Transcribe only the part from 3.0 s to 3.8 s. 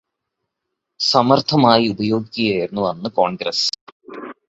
Congress.